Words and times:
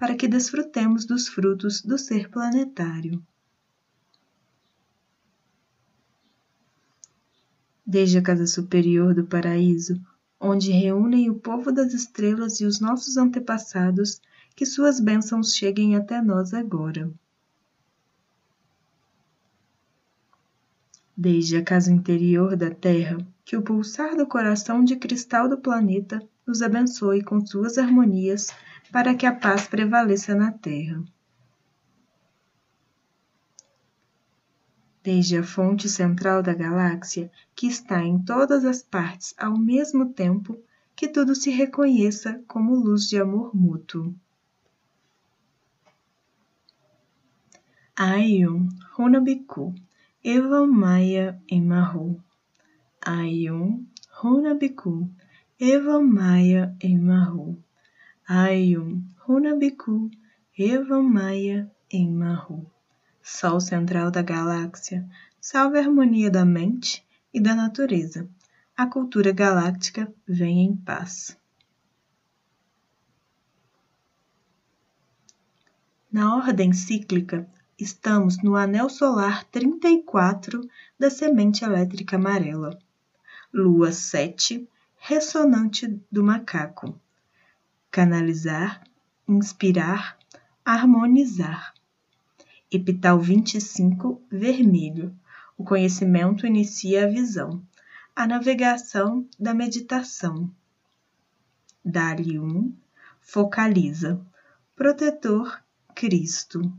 para 0.00 0.16
que 0.16 0.26
desfrutemos 0.26 1.04
dos 1.04 1.28
frutos 1.28 1.82
do 1.82 1.98
ser 1.98 2.30
planetário. 2.30 3.22
Desde 7.84 8.16
a 8.16 8.22
casa 8.22 8.46
superior 8.46 9.14
do 9.14 9.26
paraíso, 9.26 10.00
onde 10.40 10.70
reúnem 10.70 11.28
o 11.28 11.34
povo 11.34 11.70
das 11.70 11.92
estrelas 11.92 12.62
e 12.62 12.64
os 12.64 12.80
nossos 12.80 13.18
antepassados, 13.18 14.22
que 14.56 14.64
suas 14.64 14.98
bênçãos 15.00 15.54
cheguem 15.54 15.94
até 15.94 16.22
nós 16.22 16.54
agora. 16.54 17.12
Desde 21.14 21.58
a 21.58 21.62
casa 21.62 21.92
interior 21.92 22.56
da 22.56 22.70
Terra, 22.70 23.18
que 23.44 23.54
o 23.54 23.60
pulsar 23.60 24.16
do 24.16 24.26
coração 24.26 24.82
de 24.82 24.96
cristal 24.96 25.46
do 25.46 25.58
planeta 25.58 26.26
nos 26.46 26.62
abençoe 26.62 27.22
com 27.22 27.44
suas 27.44 27.76
harmonias 27.76 28.48
para 28.92 29.14
que 29.14 29.26
a 29.26 29.34
paz 29.34 29.66
prevaleça 29.66 30.34
na 30.34 30.52
terra. 30.52 31.02
Desde 35.02 35.38
a 35.38 35.42
fonte 35.42 35.88
central 35.88 36.42
da 36.42 36.52
galáxia, 36.52 37.30
que 37.54 37.66
está 37.66 38.02
em 38.02 38.18
todas 38.18 38.64
as 38.64 38.82
partes 38.82 39.34
ao 39.38 39.56
mesmo 39.56 40.12
tempo, 40.12 40.58
que 40.94 41.08
tudo 41.08 41.34
se 41.34 41.50
reconheça 41.50 42.42
como 42.46 42.74
luz 42.74 43.08
de 43.08 43.18
amor 43.18 43.56
mútuo. 43.56 44.14
Ayum 47.96 48.68
Runabiku 48.92 49.74
Eva 50.24 50.66
Maia 50.66 51.40
Emahu 51.50 52.20
Ayum 53.00 53.86
Runabiku 54.10 55.08
Eva 55.58 56.00
Maia 56.00 56.74
Emahu 56.82 57.58
Ayum, 58.32 59.02
Runabiku, 59.26 60.08
Eva 60.56 61.02
Maia, 61.02 61.68
em 61.90 62.08
Mahu. 62.08 62.64
Sol 63.20 63.58
central 63.58 64.08
da 64.12 64.22
galáxia, 64.22 65.04
salve 65.40 65.78
a 65.78 65.80
harmonia 65.80 66.30
da 66.30 66.44
mente 66.44 67.04
e 67.34 67.40
da 67.40 67.56
natureza. 67.56 68.28
A 68.76 68.86
cultura 68.86 69.32
galáctica 69.32 70.14
vem 70.28 70.60
em 70.60 70.76
paz. 70.76 71.36
Na 76.12 76.36
ordem 76.36 76.72
cíclica, 76.72 77.50
estamos 77.76 78.40
no 78.44 78.54
anel 78.54 78.88
solar 78.88 79.42
34 79.46 80.60
da 80.96 81.10
semente 81.10 81.64
elétrica 81.64 82.14
amarela. 82.14 82.78
Lua 83.52 83.90
7, 83.90 84.68
ressonante 84.98 86.00
do 86.12 86.22
macaco 86.22 86.96
canalizar, 87.90 88.84
inspirar, 89.26 90.16
harmonizar. 90.64 91.74
Epital 92.70 93.18
25, 93.18 94.22
vermelho. 94.30 95.12
O 95.58 95.64
conhecimento 95.64 96.46
inicia 96.46 97.04
a 97.04 97.08
visão. 97.08 97.62
A 98.14 98.26
navegação 98.26 99.28
da 99.38 99.52
meditação. 99.52 100.48
Dali 101.84 102.38
1, 102.38 102.72
focaliza. 103.20 104.24
Protetor, 104.76 105.60
Cristo. 105.94 106.72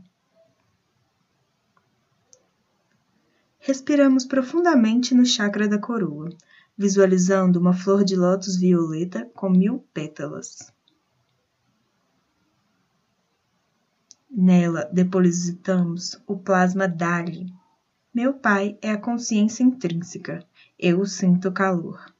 Respiramos 3.58 4.24
profundamente 4.24 5.14
no 5.14 5.26
chakra 5.26 5.68
da 5.68 5.78
coroa, 5.78 6.30
visualizando 6.76 7.60
uma 7.60 7.74
flor 7.74 8.02
de 8.02 8.16
lótus 8.16 8.56
violeta 8.56 9.30
com 9.34 9.50
mil 9.50 9.86
pétalas. 9.92 10.72
Nela 14.34 14.88
depositamos 14.90 16.18
o 16.26 16.38
plasma 16.38 16.88
Dali. 16.88 17.52
Meu 18.14 18.32
pai 18.32 18.78
é 18.80 18.90
a 18.90 18.96
consciência 18.96 19.62
intrínseca. 19.62 20.42
Eu 20.78 21.04
sinto 21.04 21.52
calor. 21.52 22.10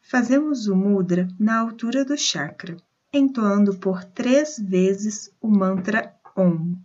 Fazemos 0.00 0.66
o 0.66 0.74
mudra 0.74 1.28
na 1.38 1.58
altura 1.58 2.02
do 2.02 2.16
chakra, 2.16 2.78
entoando 3.12 3.78
por 3.78 4.02
três 4.02 4.58
vezes 4.58 5.30
o 5.38 5.48
mantra 5.48 6.14
Om. 6.34 6.76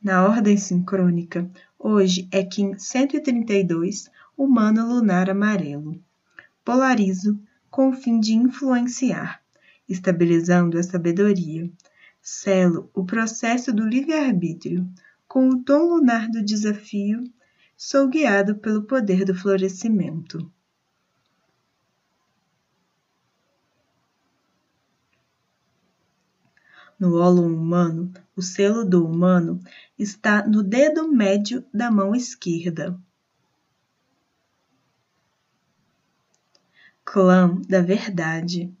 Na 0.00 0.24
ordem 0.24 0.56
sincrônica, 0.56 1.50
hoje 1.76 2.28
é 2.30 2.44
Kim 2.44 2.78
132, 2.78 4.08
humano 4.36 4.86
lunar 4.86 5.28
amarelo. 5.28 6.00
Polarizo 6.64 7.36
com 7.68 7.88
o 7.88 7.92
fim 7.92 8.20
de 8.20 8.32
influenciar, 8.32 9.42
estabilizando 9.88 10.78
a 10.78 10.84
sabedoria. 10.84 11.68
Selo 12.22 12.88
o 12.94 13.04
processo 13.04 13.72
do 13.72 13.84
livre-arbítrio. 13.84 14.88
Com 15.26 15.48
o 15.48 15.64
tom 15.64 15.88
lunar 15.88 16.28
do 16.28 16.44
desafio, 16.44 17.24
sou 17.76 18.08
guiado 18.08 18.54
pelo 18.54 18.84
poder 18.84 19.24
do 19.24 19.34
florescimento. 19.34 20.48
No 26.98 27.16
ólon 27.16 27.54
humano, 27.54 28.12
o 28.34 28.42
selo 28.42 28.84
do 28.84 29.06
humano 29.06 29.62
está 29.96 30.44
no 30.44 30.64
dedo 30.64 31.06
médio 31.06 31.64
da 31.72 31.92
mão 31.92 32.12
esquerda. 32.12 32.98
Clã 37.04 37.54
da 37.68 37.80
verdade. 37.80 38.76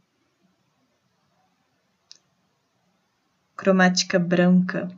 Cromática 3.56 4.18
branca. 4.18 4.88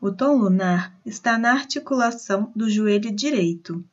O 0.00 0.12
tom 0.12 0.36
lunar 0.36 0.96
está 1.06 1.38
na 1.38 1.52
articulação 1.52 2.52
do 2.54 2.68
joelho 2.68 3.10
direito. 3.10 3.84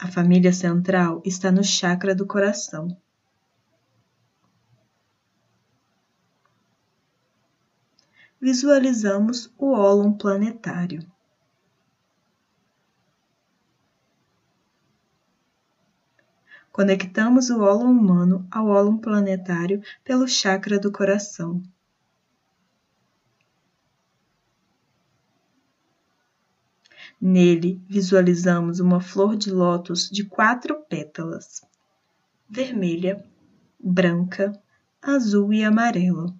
A 0.00 0.06
família 0.06 0.52
central 0.52 1.20
está 1.24 1.50
no 1.50 1.64
chakra 1.64 2.14
do 2.14 2.24
coração. 2.24 2.96
Visualizamos 8.40 9.52
o 9.58 9.72
ólon 9.72 10.12
planetário. 10.12 11.04
Conectamos 16.70 17.50
o 17.50 17.60
ólon 17.60 17.90
humano 17.90 18.46
ao 18.52 18.68
ólon 18.68 18.98
planetário 18.98 19.82
pelo 20.04 20.28
chakra 20.28 20.78
do 20.78 20.92
coração. 20.92 21.60
Nele 27.20 27.82
visualizamos 27.88 28.78
uma 28.78 29.00
flor 29.00 29.36
de 29.36 29.50
lótus 29.50 30.08
de 30.08 30.24
quatro 30.24 30.76
pétalas: 30.84 31.62
vermelha, 32.48 33.26
branca, 33.78 34.52
azul 35.02 35.52
e 35.52 35.64
amarelo. 35.64 36.32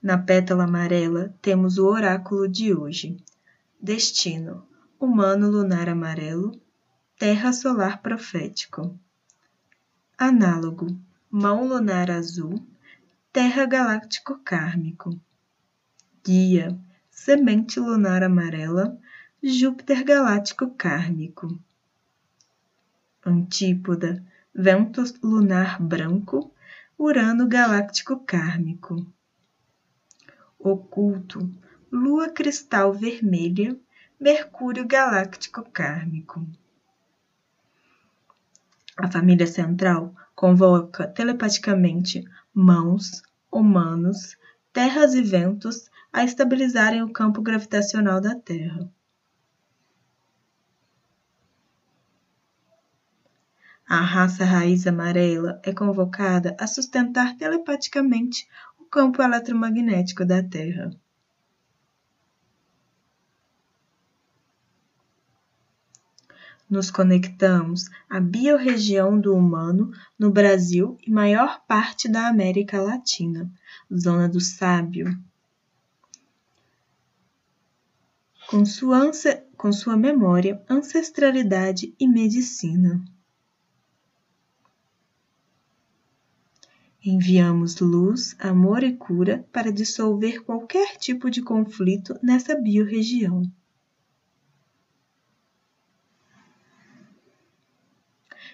Na 0.00 0.16
pétala 0.16 0.62
amarela 0.62 1.34
temos 1.42 1.76
o 1.76 1.86
oráculo 1.86 2.48
de 2.48 2.72
hoje. 2.72 3.16
Destino: 3.80 4.64
humano 5.00 5.50
lunar 5.50 5.88
amarelo, 5.88 6.52
terra 7.18 7.52
solar 7.52 8.00
profético. 8.00 8.96
Análogo: 10.16 10.86
mão 11.28 11.66
lunar 11.66 12.12
azul, 12.12 12.64
terra 13.32 13.66
galáctico 13.66 14.38
kármico. 14.44 15.20
Guia: 16.28 16.78
semente 17.10 17.80
lunar 17.80 18.22
amarela, 18.22 19.00
Júpiter 19.42 20.04
galáctico 20.04 20.68
kármico. 20.76 21.58
Antípoda: 23.24 24.22
vento 24.54 25.02
lunar 25.22 25.80
branco, 25.82 26.52
Urano 26.98 27.48
galáctico 27.48 28.20
kármico 28.26 29.06
oculto, 30.58 31.50
lua 31.90 32.28
cristal 32.28 32.92
vermelha, 32.92 33.74
Mercúrio 34.20 34.86
galáctico 34.86 35.62
kármico. 35.62 36.46
A 38.98 39.10
família 39.10 39.46
central 39.46 40.14
convoca 40.34 41.08
telepaticamente 41.08 42.22
mãos, 42.52 43.22
humanos, 43.50 44.36
terras 44.72 45.14
e 45.14 45.22
ventos 45.22 45.88
a 46.12 46.24
estabilizarem 46.24 47.02
o 47.02 47.12
campo 47.12 47.42
gravitacional 47.42 48.20
da 48.20 48.34
Terra. 48.34 48.90
A 53.88 54.00
raça 54.00 54.44
raiz 54.44 54.86
amarela 54.86 55.60
é 55.64 55.72
convocada 55.72 56.54
a 56.60 56.66
sustentar 56.66 57.36
telepaticamente 57.36 58.46
campo 58.90 59.22
eletromagnético 59.22 60.24
da 60.24 60.42
Terra. 60.42 60.90
Nos 66.68 66.90
conectamos 66.90 67.88
à 68.10 68.20
biorregião 68.20 69.18
do 69.18 69.34
humano 69.34 69.90
no 70.18 70.30
Brasil 70.30 70.98
e 71.06 71.10
maior 71.10 71.64
parte 71.66 72.08
da 72.08 72.28
América 72.28 72.80
Latina, 72.80 73.50
zona 73.94 74.28
do 74.28 74.40
sábio. 74.40 75.18
Com 78.50 78.64
sua, 78.64 79.10
com 79.58 79.70
sua 79.70 79.94
memória, 79.94 80.64
ancestralidade 80.70 81.94
e 82.00 82.08
medicina. 82.08 83.04
Enviamos 87.04 87.78
luz, 87.78 88.34
amor 88.38 88.82
e 88.82 88.96
cura 88.96 89.46
para 89.52 89.70
dissolver 89.70 90.42
qualquer 90.44 90.96
tipo 90.96 91.30
de 91.30 91.42
conflito 91.42 92.18
nessa 92.22 92.54
biorregião. 92.54 93.42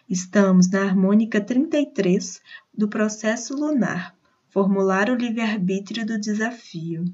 Estamos 0.08 0.69
na 0.69 0.82
harmônica 0.82 1.41
33 1.41 2.43
do 2.76 2.88
processo 2.88 3.55
lunar, 3.55 4.19
formular 4.49 5.08
o 5.08 5.14
livre-arbítrio 5.14 6.05
do 6.05 6.19
desafio. 6.19 7.05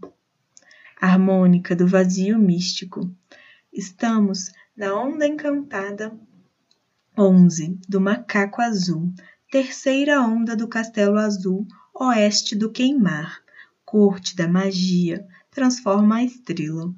Harmônica 1.01 1.75
do 1.75 1.87
vazio 1.87 2.39
místico. 2.39 3.11
Estamos 3.73 4.53
na 4.77 4.95
onda 4.95 5.27
encantada 5.27 6.13
11 7.17 7.81
do 7.89 7.99
macaco 7.99 8.61
azul, 8.61 9.11
terceira 9.51 10.21
onda 10.21 10.55
do 10.55 10.69
Castelo 10.69 11.19
Azul, 11.19 11.67
oeste 11.95 12.55
do 12.55 12.71
Queimar, 12.71 13.43
corte 13.83 14.37
da 14.37 14.47
magia, 14.47 15.27
transforma 15.51 16.17
a 16.17 16.25
estrela. 16.25 16.95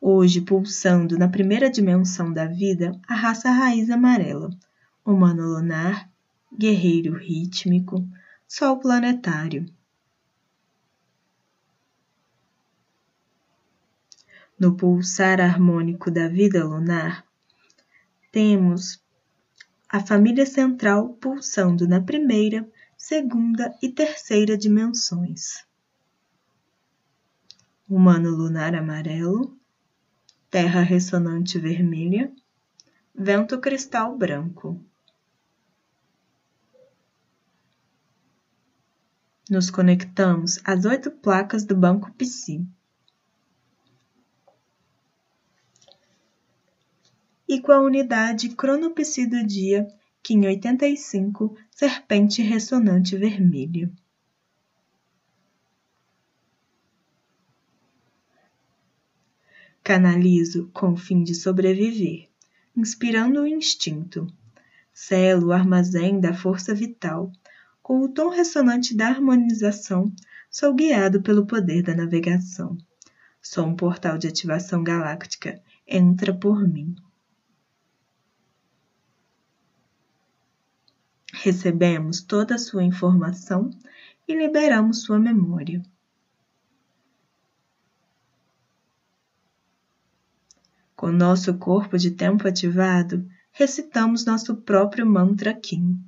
Hoje, 0.00 0.40
pulsando 0.40 1.18
na 1.18 1.28
primeira 1.28 1.68
dimensão 1.68 2.32
da 2.32 2.46
vida, 2.46 2.92
a 3.08 3.14
raça 3.16 3.50
raiz 3.50 3.90
amarela, 3.90 4.50
humano 5.04 5.42
lunar, 5.42 6.08
guerreiro 6.56 7.16
rítmico, 7.16 8.06
sol 8.46 8.78
planetário. 8.78 9.66
No 14.62 14.76
pulsar 14.76 15.40
harmônico 15.40 16.08
da 16.08 16.28
vida 16.28 16.64
lunar, 16.64 17.26
temos 18.30 19.02
a 19.88 19.98
família 19.98 20.46
central 20.46 21.14
pulsando 21.14 21.88
na 21.88 22.00
primeira, 22.00 22.64
segunda 22.96 23.76
e 23.82 23.88
terceira 23.88 24.56
dimensões. 24.56 25.66
Humano 27.88 28.30
lunar 28.30 28.72
amarelo, 28.76 29.58
terra 30.48 30.80
ressonante 30.80 31.58
vermelha, 31.58 32.32
vento 33.12 33.58
cristal 33.60 34.16
branco. 34.16 34.80
Nos 39.50 39.70
conectamos 39.70 40.60
às 40.62 40.84
oito 40.84 41.10
placas 41.10 41.64
do 41.64 41.74
banco 41.74 42.12
Psi. 42.12 42.64
E 47.52 47.60
com 47.60 47.70
a 47.70 47.82
unidade 47.82 48.48
cronopsi 48.48 49.26
do 49.26 49.46
dia, 49.46 49.86
Kim 50.22 50.46
85, 50.46 51.54
serpente 51.70 52.40
ressonante 52.40 53.14
vermelha. 53.14 53.92
Canalizo 59.84 60.70
com 60.72 60.92
o 60.92 60.96
fim 60.96 61.22
de 61.22 61.34
sobreviver, 61.34 62.30
inspirando 62.74 63.42
o 63.42 63.46
instinto. 63.46 64.26
Selo 64.90 65.48
o 65.48 65.52
armazém 65.52 66.18
da 66.18 66.32
força 66.32 66.74
vital. 66.74 67.30
Com 67.82 68.00
o 68.00 68.08
tom 68.08 68.30
ressonante 68.30 68.96
da 68.96 69.08
harmonização, 69.08 70.10
sou 70.50 70.72
guiado 70.72 71.20
pelo 71.20 71.44
poder 71.44 71.82
da 71.82 71.94
navegação. 71.94 72.78
Sou 73.42 73.66
um 73.66 73.76
portal 73.76 74.16
de 74.16 74.26
ativação 74.26 74.82
galáctica. 74.82 75.60
Entra 75.86 76.32
por 76.32 76.66
mim. 76.66 76.96
Recebemos 81.42 82.20
toda 82.20 82.54
a 82.54 82.58
sua 82.58 82.84
informação 82.84 83.70
e 84.28 84.34
liberamos 84.34 85.02
sua 85.02 85.18
memória. 85.18 85.82
Com 90.94 91.10
nosso 91.10 91.54
corpo 91.58 91.98
de 91.98 92.12
tempo 92.12 92.46
ativado, 92.46 93.28
recitamos 93.50 94.24
nosso 94.24 94.54
próprio 94.54 95.04
mantra 95.04 95.52
Kim. 95.52 95.98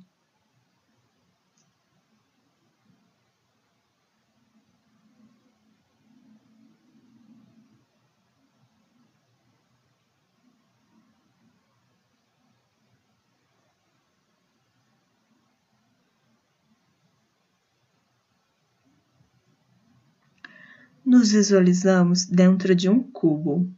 Nos 21.05 21.31
visualizamos 21.31 22.25
dentro 22.25 22.73
de 22.73 22.89
um 22.89 22.99
cubo. 22.99 23.69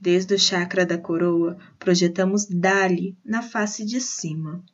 Desde 0.00 0.34
o 0.34 0.38
chakra 0.38 0.86
da 0.86 0.96
coroa, 0.96 1.58
projetamos 1.78 2.46
Dali 2.46 3.18
na 3.22 3.42
face 3.42 3.84
de 3.84 4.00
cima. 4.00 4.64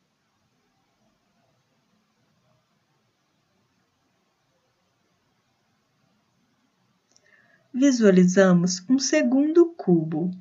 Visualizamos 7.73 8.81
um 8.89 8.97
segundo 8.97 9.73
cubo, 9.73 10.31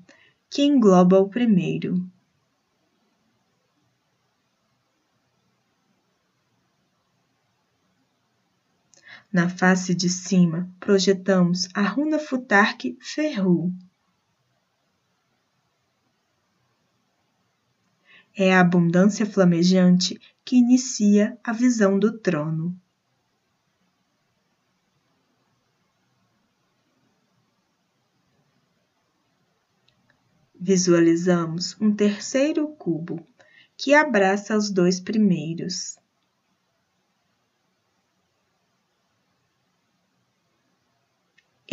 que 0.49 0.63
engloba 0.63 1.19
o 1.19 1.29
primeiro. 1.29 2.09
Na 9.35 9.49
face 9.49 9.97
de 9.97 10.09
cima, 10.09 10.73
projetamos 10.79 11.69
a 11.75 11.83
runa 11.83 12.21
Futark 12.21 12.97
Ferru. 13.01 13.75
É 18.33 18.55
a 18.55 18.61
abundância 18.61 19.27
flamejante 19.27 20.21
que 20.45 20.55
inicia 20.55 21.37
a 21.43 21.53
visão 21.53 21.99
do 21.99 22.17
trono. 22.17 22.81
Visualizamos 30.55 31.77
um 31.81 31.93
terceiro 31.93 32.69
cubo 32.69 33.27
que 33.77 33.95
abraça 33.95 34.57
os 34.57 34.71
dois 34.71 35.01
primeiros. 35.01 35.99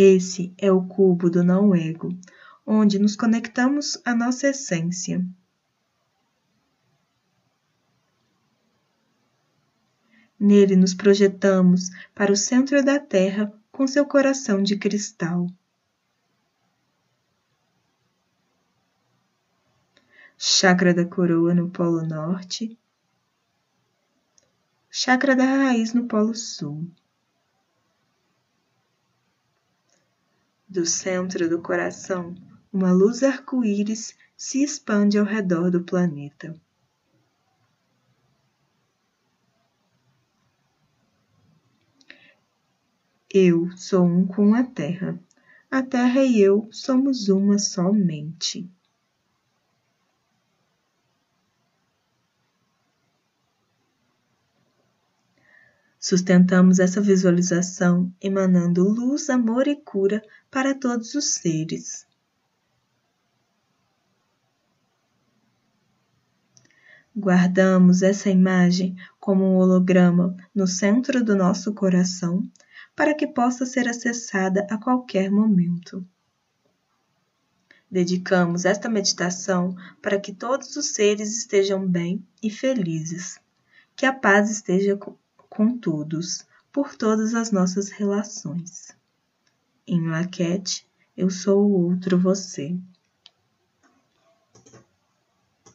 Esse 0.03 0.51
é 0.57 0.71
o 0.71 0.83
cubo 0.83 1.29
do 1.29 1.43
não-ego, 1.43 2.09
onde 2.65 2.97
nos 2.97 3.15
conectamos 3.15 4.01
à 4.03 4.15
nossa 4.15 4.47
essência. 4.47 5.23
Nele 10.39 10.75
nos 10.75 10.95
projetamos 10.95 11.91
para 12.15 12.31
o 12.31 12.35
centro 12.35 12.83
da 12.83 12.99
Terra 12.99 13.53
com 13.71 13.85
seu 13.85 14.03
coração 14.03 14.63
de 14.63 14.75
cristal. 14.75 15.45
Chakra 20.35 20.95
da 20.95 21.05
coroa 21.05 21.53
no 21.53 21.69
Polo 21.69 22.01
Norte, 22.01 22.75
Chakra 24.89 25.35
da 25.35 25.45
raiz 25.45 25.93
no 25.93 26.07
Polo 26.07 26.33
Sul. 26.33 26.89
Do 30.71 30.85
centro 30.85 31.49
do 31.49 31.61
coração, 31.61 32.33
uma 32.71 32.93
luz 32.93 33.23
arco-íris 33.23 34.15
se 34.37 34.63
expande 34.63 35.17
ao 35.17 35.25
redor 35.25 35.69
do 35.69 35.83
planeta. 35.83 36.55
Eu 43.29 43.69
sou 43.75 44.05
um 44.05 44.25
com 44.25 44.55
a 44.55 44.63
Terra. 44.63 45.19
A 45.69 45.83
Terra 45.83 46.23
e 46.23 46.39
eu 46.39 46.69
somos 46.71 47.27
uma 47.27 47.59
somente. 47.59 48.71
Sustentamos 55.99 56.79
essa 56.79 57.01
visualização 57.01 58.11
emanando 58.21 58.83
luz, 58.87 59.29
amor 59.29 59.67
e 59.67 59.75
cura 59.75 60.23
para 60.51 60.75
todos 60.75 61.15
os 61.15 61.35
seres. 61.35 62.05
Guardamos 67.15 68.01
essa 68.01 68.29
imagem 68.29 68.95
como 69.17 69.45
um 69.45 69.55
holograma 69.55 70.35
no 70.53 70.67
centro 70.67 71.23
do 71.23 71.35
nosso 71.35 71.73
coração 71.73 72.43
para 72.93 73.13
que 73.13 73.25
possa 73.25 73.65
ser 73.65 73.87
acessada 73.87 74.67
a 74.69 74.77
qualquer 74.77 75.31
momento. 75.31 76.05
Dedicamos 77.89 78.65
esta 78.65 78.89
meditação 78.89 79.75
para 80.01 80.19
que 80.19 80.33
todos 80.33 80.75
os 80.75 80.87
seres 80.87 81.37
estejam 81.37 81.85
bem 81.85 82.25
e 82.43 82.49
felizes. 82.49 83.39
Que 83.95 84.05
a 84.05 84.13
paz 84.13 84.49
esteja 84.49 84.97
com 85.49 85.77
todos, 85.77 86.45
por 86.71 86.95
todas 86.95 87.35
as 87.35 87.51
nossas 87.51 87.89
relações. 87.89 88.90
Em 89.93 90.07
Laquete, 90.07 90.87
eu 91.17 91.29
sou 91.29 91.65
o 91.65 91.89
outro 91.89 92.17
você. 92.17 92.73